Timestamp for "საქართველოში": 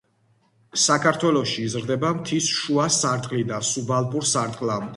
0.83-1.65